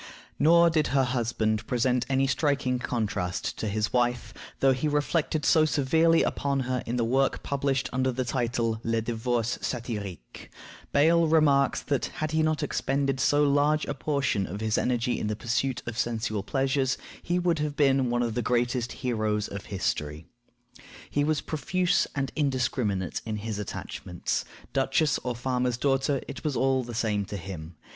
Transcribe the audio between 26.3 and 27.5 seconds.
was all the same to